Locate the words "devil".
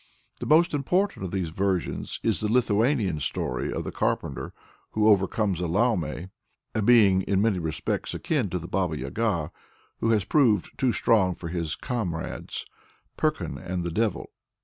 13.91-14.31